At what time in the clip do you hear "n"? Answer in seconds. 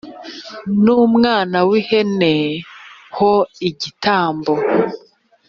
0.83-0.85